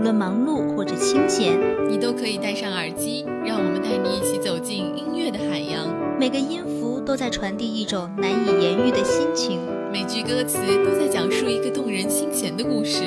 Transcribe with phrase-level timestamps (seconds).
[0.00, 5.94] 无论忙碌或者清闲，你都可以戴上耳机，让我们带你一起走进音乐的海洋。
[6.18, 9.60] 每个音符都在传递一种难以言喻的心情，
[9.92, 10.56] 每句歌词
[10.86, 13.02] 都在讲述一个动人心弦的故事。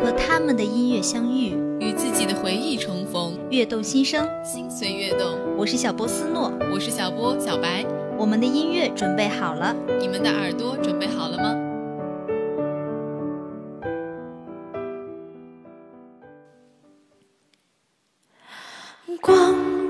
[0.00, 5.36] 和他们的音乐相遇，与自己的回忆重逢，悦动心声，心随悦动。
[5.58, 7.84] 我是小波斯诺，我是小波小白，
[8.16, 11.65] 我们的音乐准备好了，你们的耳朵准备好了吗？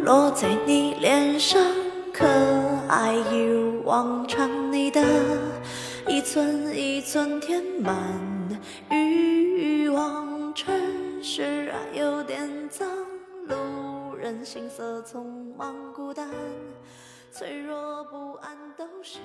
[0.06, 1.60] 落在你脸上，
[2.12, 2.24] 可
[2.88, 4.48] 爱一如往常。
[4.72, 5.04] 你的
[6.06, 7.92] 一寸一寸填满
[8.88, 10.72] 欲望，城
[11.20, 12.88] 市啊有点脏，
[13.48, 15.24] 路人行色匆
[15.58, 16.30] 忙，孤单，
[17.32, 19.18] 脆弱不安都是。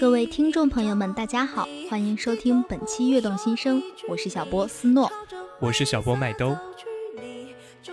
[0.00, 5.08] 各位听众朋友们，大家好，欢迎收听本期《悦动心声》，我是小波思诺，
[5.60, 6.56] 我是小波麦兜。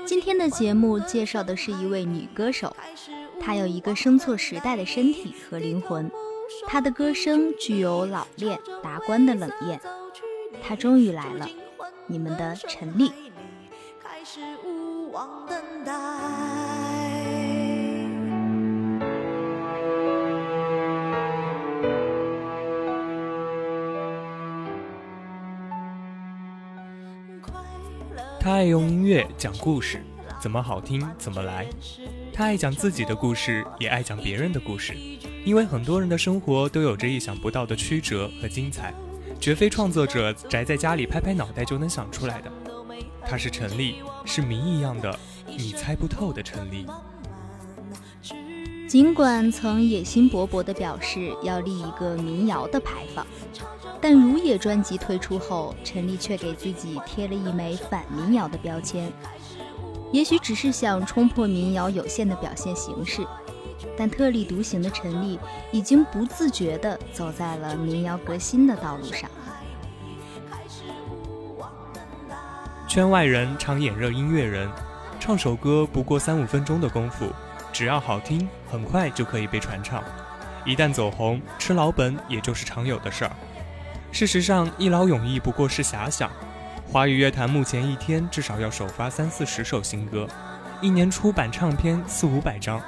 [0.05, 2.75] 今天的节目介绍的是一位女歌手，
[3.39, 6.11] 她有一个生错时代的身体和灵魂，
[6.67, 9.79] 她的歌声具有老练达观的冷艳。
[10.61, 11.47] 她终于来了，
[12.05, 13.11] 你们的陈粒。
[28.49, 30.03] 他爱用音乐讲故事，
[30.41, 31.67] 怎么好听怎么来。
[32.33, 34.95] 他爱讲自己的故事，也爱讲别人的故事。
[35.45, 38.91] 因为很多人的生活都有着意想不到的曲折和精彩，
[39.39, 42.51] 绝非创作者宅在家里拍拍脑袋就能想出来的。
[43.23, 46.87] 他是陈立，是谜一样的你猜不透的陈立。
[48.89, 53.23] 尽管曾野心勃勃地表示要立一个民谣的牌坊。
[54.01, 59.13] 但《如也》专辑推出后，陈粒却给自己贴了一枚反民谣的标签。
[60.11, 63.23] 也许只是想冲破民谣有限的表现形式，
[63.95, 65.39] 但特立独行的陈粒
[65.71, 69.29] 已经不自觉地走在了民谣革新的道路上。
[72.87, 74.67] 圈外人常眼热音乐人，
[75.19, 77.27] 唱首歌不过三五分钟的功夫，
[77.79, 80.03] 只要好听，很快就可以被传唱。
[80.65, 83.31] 一旦走红，吃老本也就是常有的事儿。
[84.11, 86.29] 事实上，一劳永逸不过是遐想。
[86.85, 90.27] 华语乐坛目前一天至少要首发三四十首新歌，
[90.81, 92.81] 一年出版唱片四五百张。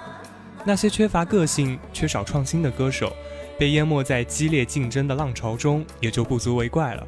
[0.66, 3.16] 那些缺乏个性、缺少创新的歌手，
[3.58, 7.08] 被淹没在激烈竞争的浪潮中，也就不足为怪了。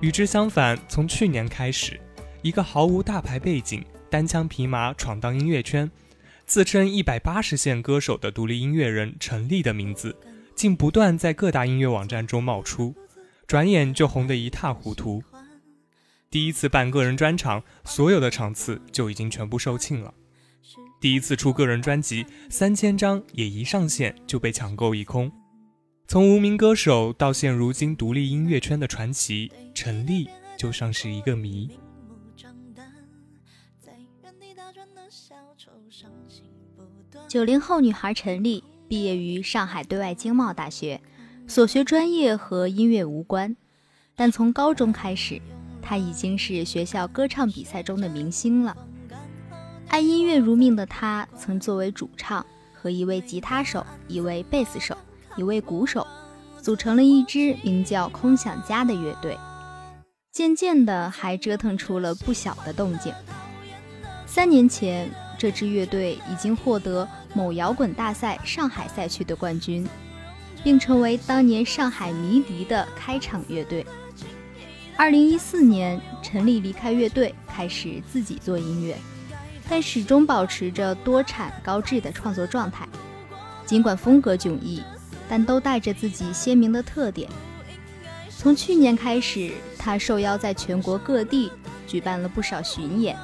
[0.00, 2.00] 与之相反，从去年开始，
[2.40, 5.90] 一个毫无大牌背景、单枪匹马闯荡音乐圈、
[6.46, 10.16] 自称一百八十线歌手的独立音乐人陈粒的名字，
[10.54, 12.94] 竟不断在各大音乐网站中冒出。
[13.48, 15.22] 转眼就红得一塌糊涂。
[16.30, 20.14] 第一次办个人专场，所有的场次就已经全部售罄了。
[21.00, 25.30] 第一次出个人专辑，三千张也一上线就被抢购一空。
[26.06, 31.68] 从无名歌手到现如今独立音乐圈的传奇，陈粒就像是一个谜。
[37.36, 40.98] 九零后女孩陈丽毕业于上海对外经贸大学。
[41.46, 43.54] 所学专业和音乐无关，
[44.14, 45.38] 但从高中开始，
[45.82, 48.74] 她已经是学校歌唱比赛中的明星了。
[49.88, 54.96] 爱音乐如命的她，曾作为主唱和一位吉他手、一位贝斯手、
[55.36, 56.06] 一位鼓手，
[56.62, 59.36] 组成了一支名叫“空想家”的乐队。
[60.32, 63.12] 渐渐的，还折腾出了不小的动静。
[64.24, 67.06] 三年前，这支乐队已经获得
[67.36, 69.86] 某摇滚大赛上海赛区的冠军，
[70.64, 73.84] 并成为当年上海迷笛的开场乐队。
[74.96, 78.96] 二零一四年，陈粒离开乐队，开始自己做音乐，
[79.68, 82.88] 但始终保持着多产高质的创作状态。
[83.66, 84.82] 尽管风格迥异，
[85.28, 87.28] 但都带着自己鲜明的特点。
[88.30, 91.52] 从去年开始，他受邀在全国各地
[91.86, 93.14] 举办了不少巡演。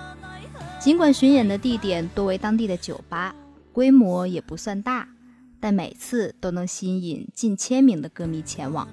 [0.79, 3.35] 尽管巡演的地点多为当地的酒吧，
[3.73, 5.09] 规模也不算大，
[5.59, 8.87] 但每次都能吸引近千名的歌迷前往。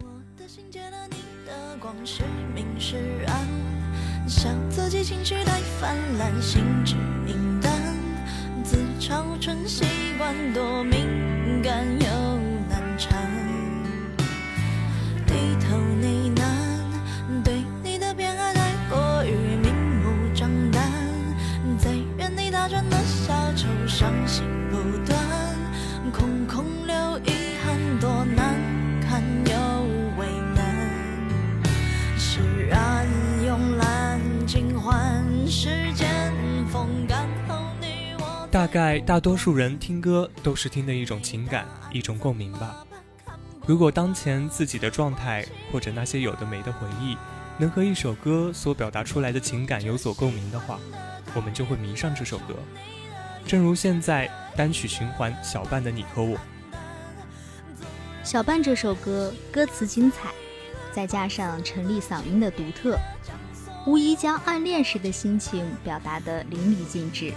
[0.00, 0.06] 我
[0.36, 1.16] 的心借了你
[1.46, 2.24] 的光，是
[2.54, 2.96] 明是
[3.28, 3.46] 暗。
[4.28, 7.96] 像自己情绪太泛滥，心知明暗，
[8.64, 9.84] 自嘲成习
[10.18, 12.06] 惯，多敏感又
[12.68, 13.29] 难缠。
[38.50, 42.84] 大概大多数人听歌都是听的一种情感，一种共鸣吧。
[43.64, 47.16] 如果当前自己的状态或者那些有的没的回忆，
[47.58, 50.80] 能和一首歌所表达出来的情感有所共鸣的话，
[51.34, 52.56] 我们就会迷上这首歌。
[53.46, 56.36] 正如现在单曲循环小半的你和我。
[58.24, 60.28] 小半这首歌歌词精彩，
[60.92, 62.98] 再加上陈粒嗓音的独特，
[63.86, 67.32] 无疑将暗恋时的心情表达得淋漓尽致。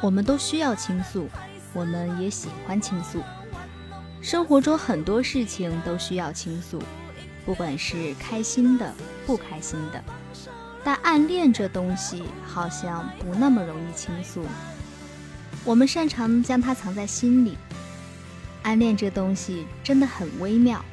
[0.00, 1.28] 我们都需要倾诉，
[1.72, 3.22] 我们也喜欢倾诉。
[4.20, 6.82] 生活中很多事情都需要倾诉，
[7.46, 8.92] 不管是开心的、
[9.26, 10.02] 不开心的。
[10.84, 14.44] 但暗恋这东西好像不那么容易倾诉。
[15.64, 17.56] 我们擅长将它藏在心里。
[18.62, 20.84] 暗恋这东西真的很微妙，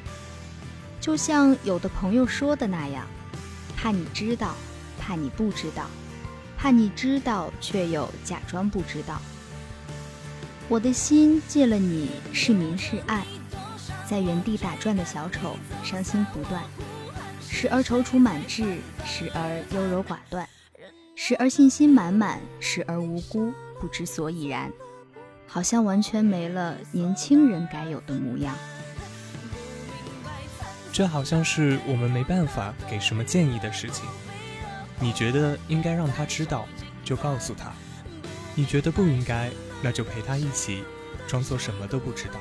[1.00, 3.06] 就像有的朋友说的那样：
[3.82, 4.54] 怕你知道，
[4.98, 5.86] 怕你不知道。
[6.58, 9.18] 怕你知道，却又假装不知道。
[10.68, 13.24] 我的心借了你，是明是暗，
[14.06, 16.62] 在原地打转的小丑，伤心不断，
[17.48, 20.46] 时而踌躇满志，时而优柔寡断，
[21.16, 23.50] 时而信心满满，时而无辜，
[23.80, 24.70] 不知所以然，
[25.46, 28.54] 好像完全没了年轻人该有的模样。
[30.92, 34.04] 这好像是我们没办法给什么建议的事情。
[34.98, 36.66] 你觉得应该让他知道，
[37.02, 37.70] 就告诉他；
[38.54, 39.50] 你觉得不应该，
[39.82, 40.84] 那就陪他一起，
[41.26, 42.40] 装作什么都不知道。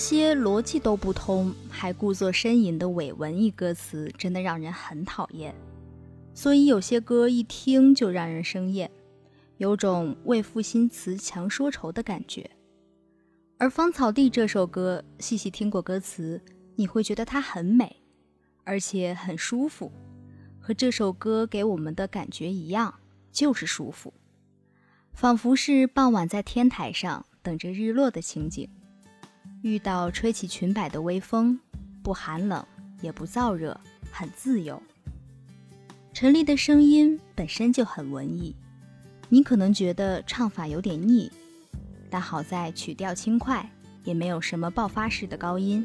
[0.00, 5.54] 些逻辑都不通，还故作呻吟的伪文艺歌词，真的让人很讨厌。
[6.32, 8.90] 所以有些歌一听就让人生厌，
[9.58, 12.50] 有种为赋新词强说愁的感觉。
[13.58, 16.40] 而《芳草地》这首歌，细细听过歌词，
[16.76, 17.96] 你会觉得它很美，
[18.64, 19.92] 而且很舒服，
[20.58, 22.94] 和这首歌给我们的感觉一样，
[23.30, 24.14] 就是舒服，
[25.12, 28.66] 仿佛是傍晚在天台上等着日落的情景。
[29.62, 31.58] 遇到吹起裙摆的微风，
[32.02, 32.64] 不寒冷
[33.02, 33.78] 也不燥热，
[34.10, 34.82] 很自由。
[36.14, 38.56] 陈粒的声音本身就很文艺，
[39.28, 41.30] 你可能觉得唱法有点腻，
[42.08, 43.70] 但好在曲调轻快，
[44.02, 45.84] 也没有什么爆发式的高音，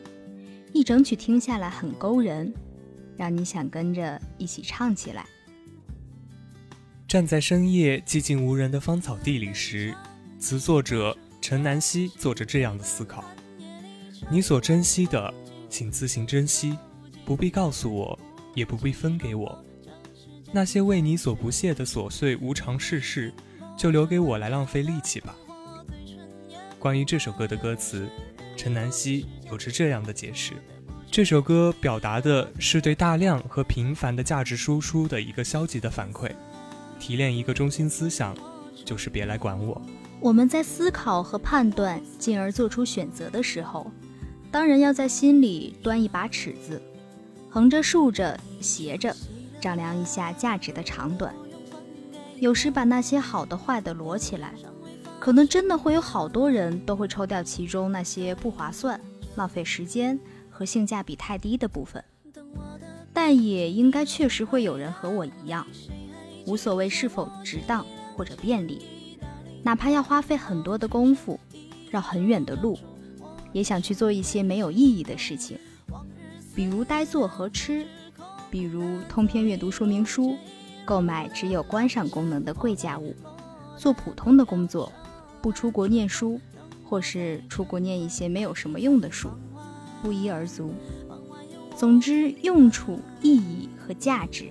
[0.71, 2.53] 一整曲听下来很勾人，
[3.17, 5.25] 让你想跟着一起唱起来。
[7.07, 9.93] 站在深夜寂静无人的芳草地里时，
[10.39, 13.23] 词作者陈南希做着这样的思考。
[14.27, 15.31] 你所珍惜的，
[15.69, 16.75] 请自行珍惜，
[17.23, 18.17] 不必告诉我，
[18.55, 19.63] 也不必分给我。
[20.51, 23.31] 那些为你所不屑的琐碎无常世事，
[23.77, 25.35] 就留给我来浪费力气吧。
[26.79, 28.09] 关于这首歌的歌词，
[28.57, 30.53] 陈南希有着这样的解释：
[31.11, 36.31] 这首歌表达的是对大量和平凡的价值输出的一个消极的反馈，
[36.99, 38.35] 提炼一个中心思想，
[38.83, 39.79] 就是别来管我。
[40.19, 43.91] 我们在思考和判断，进而做出选择的时候。
[44.55, 46.81] 当然要在心里端一把尺子，
[47.49, 49.13] 横着、竖着、斜着，
[49.59, 51.35] 丈量一下价值的长短。
[52.39, 54.53] 有时把那些好的、坏的摞起来，
[55.19, 58.97] 可能真的会有好多人都会抽掉其中那些不划算、
[59.35, 60.17] 浪费时间
[60.49, 62.01] 和性价比太低的部分。
[63.11, 65.67] 但也应该确实会有人和我一样，
[66.47, 67.85] 无所谓是否值当
[68.15, 69.19] 或者便利，
[69.63, 71.37] 哪怕要花费很多的功夫，
[71.91, 72.79] 绕很远的路。
[73.55, 75.57] 也想去做一些没有意义的事情，
[76.53, 77.87] 比如呆坐和吃，
[78.51, 80.35] 比如通篇阅读说明书，
[80.83, 83.15] 购买只有观赏功能的贵价物，
[83.77, 84.91] 做普通的工作，
[85.41, 86.37] 不出国念书，
[86.83, 89.29] 或是出国念一些没有什么用的书，
[90.01, 90.73] 不一而足。
[91.77, 94.49] 总之，用处、意义和价值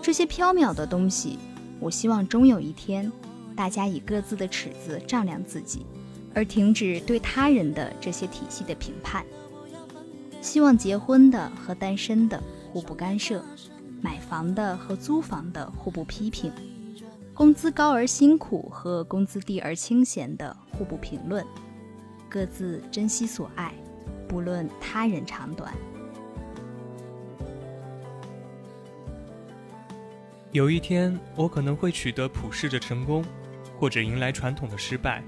[0.00, 1.38] 这些缥缈的东西，
[1.78, 3.12] 我希望终有一天，
[3.54, 5.84] 大家以各自的尺子丈量自己。
[6.34, 9.24] 而停止对他人的这些体系的评判，
[10.40, 13.44] 希望结婚的和单身的互不干涉，
[14.00, 16.52] 买房的和租房的互不批评，
[17.34, 21.44] 工资高而辛苦和工资低而清闲的互不评论，
[22.28, 23.74] 各自珍惜所爱，
[24.28, 25.74] 不论他人长短。
[30.52, 33.24] 有一天，我可能会取得普世的成功，
[33.78, 35.22] 或者迎来传统的失败。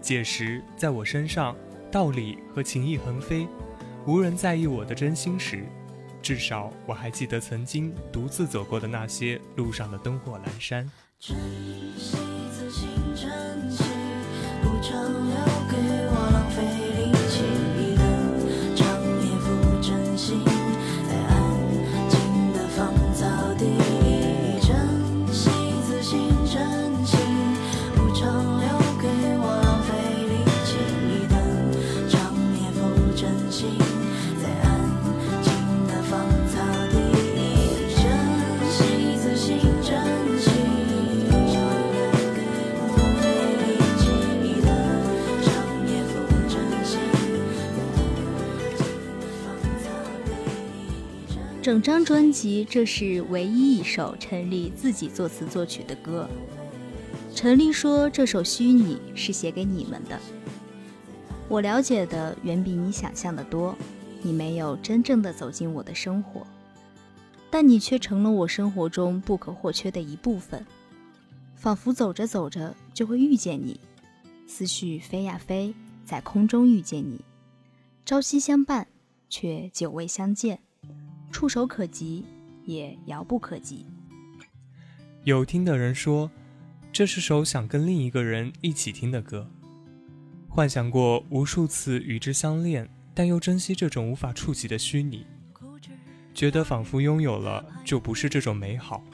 [0.00, 1.56] 届时，在我身上，
[1.90, 3.46] 道理和情谊横飞，
[4.06, 5.64] 无人在意我的真心时，
[6.22, 10.90] 至少我还记得曾经独自走过的那些路上的灯火阑珊。
[51.70, 56.28] 整张专辑，这是唯一一首陈粒自己作词作曲的歌。
[57.32, 60.18] 陈粒说：“这首《虚拟》是写给你们的。
[61.48, 63.78] 我了解的远比你想象的多。
[64.20, 66.44] 你没有真正的走进我的生活，
[67.52, 70.66] 但你却成了我生活中不可或缺的一部分。
[71.54, 73.78] 仿佛走着走着就会遇见你，
[74.48, 75.72] 思绪飞呀飞，
[76.04, 77.20] 在空中遇见你，
[78.04, 78.88] 朝夕相伴，
[79.28, 80.58] 却久未相见。”
[81.30, 82.24] 触手可及，
[82.64, 83.86] 也遥不可及。
[85.24, 86.30] 有听的人说，
[86.92, 89.48] 这是首想跟另一个人一起听的歌。
[90.48, 95.24] 幻想过无数次与之相恋，但又珍惜这种无法触及的虚拟。
[96.34, 99.04] 觉得仿佛拥有了就不是这种美好，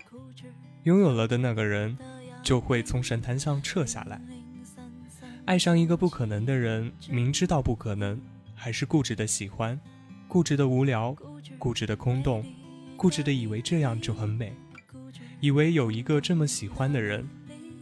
[0.85, 1.97] 拥有了的那个人
[2.43, 4.21] 就会从神坛上撤下来。
[5.45, 8.21] 爱上一个不可能的人，明知道不可能，
[8.55, 9.79] 还是固执的喜欢，
[10.29, 11.17] 固执的无聊。
[11.59, 12.45] 固执的空洞，
[12.97, 14.53] 固执的以为这样就很美，
[15.41, 17.27] 以为有一个这么喜欢的人，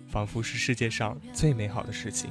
[0.08, 2.30] 仿佛是世界上最美好的事情。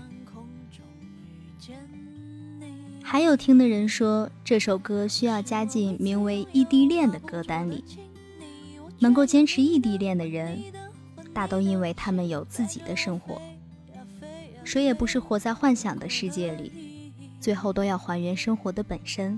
[3.03, 7.83] 还有听的人说，这首歌需要加进名为《异地恋》的歌单里。
[8.99, 10.63] 能够坚持异地恋的人，
[11.33, 13.41] 大都因为他们有自己的生活，
[14.63, 17.11] 谁也不是活在幻想的世界里，
[17.41, 19.37] 最后都要还原生活的本身。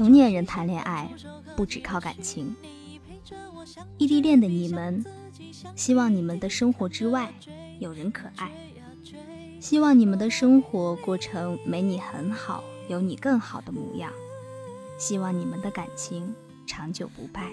[0.00, 1.12] 成年人谈恋爱
[1.54, 2.56] 不只靠感情。
[3.98, 5.04] 异地恋的你们，
[5.76, 7.30] 希望你们的生活之外
[7.80, 8.50] 有人可爱，
[9.60, 14.10] 希望你们的生活过成没你很好，有你更好的模样，
[14.98, 16.34] 希望你们的感情
[16.66, 17.50] 长久不败。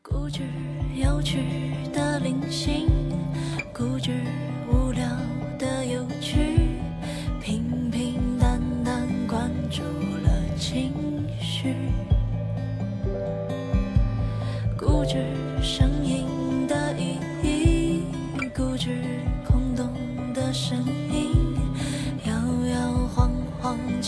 [0.00, 0.40] 固执
[0.94, 1.42] 有趣
[1.92, 2.88] 的灵性，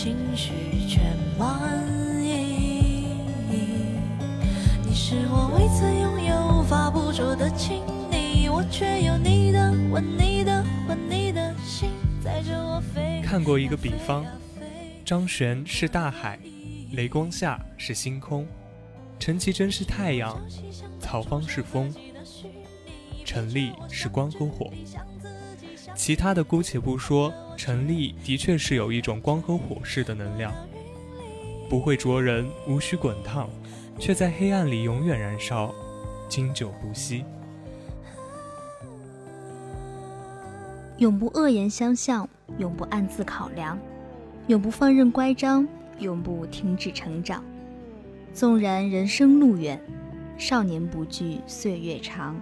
[0.07, 0.53] 情绪
[0.87, 1.01] 却
[1.37, 1.85] 满
[2.23, 3.07] 意。
[4.81, 11.89] 你是我未曾拥有、无法捕捉的亲昵，我却有你的吻、你的魂、你的心，
[12.23, 13.21] 载着我飞。
[13.21, 14.25] 看过一个比方。
[15.03, 16.39] 张悬是大海，
[16.93, 18.47] 雷光下是星空，
[19.19, 20.41] 陈绮贞是太阳，
[21.01, 21.93] 曹芳是风，
[23.25, 24.71] 陈粒是光和火。
[25.97, 30.53] 其他的姑且不说，陈丽的确是有一种光和火似的能量，
[31.67, 33.49] 不会灼人，无需滚烫，
[33.97, 35.73] 却在黑暗里永远燃烧，
[36.29, 37.25] 经久不息。
[40.99, 43.77] 永不恶言相向，永不暗自考量，
[44.45, 45.67] 永不放任乖张，
[45.99, 47.43] 永不停止成长。
[48.33, 49.81] 纵然人生路远，
[50.37, 52.39] 少年不惧岁月长。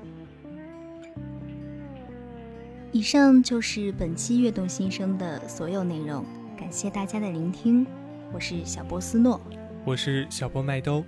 [2.95, 6.23] 以上就是本期悦动心声的所有内容，
[6.57, 7.85] 感谢大家的聆听，
[8.31, 9.37] 我是小波斯诺，
[9.83, 11.03] 我是小波麦兜，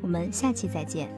[0.00, 1.10] 我们下期再见。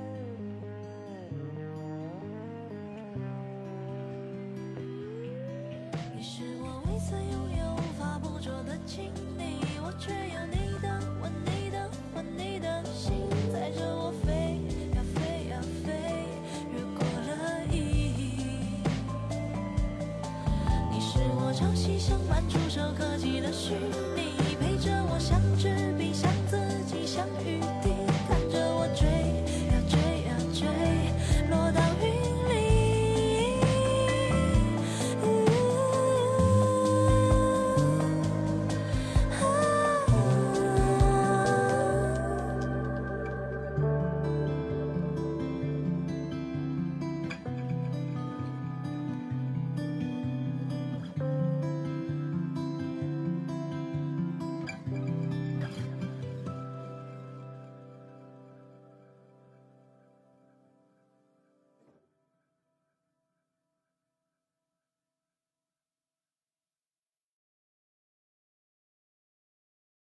[22.09, 23.75] 相伴，触手可及的虚
[24.17, 25.88] 拟，陪着我像纸。